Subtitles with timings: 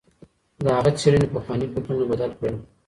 [0.63, 2.55] د هغه څېړنې پخواني فکرونه بدل کړل.